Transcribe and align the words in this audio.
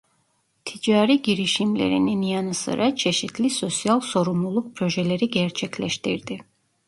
Ticari 0.65 1.21
girişimlerinin 1.21 2.21
yanı 2.21 2.53
sıra 2.53 2.95
çeşitli 2.95 3.49
sosyal 3.49 3.99
sorumluluk 3.99 4.75
projeleri 4.75 5.29
gerçekleştirdi. 5.29 6.39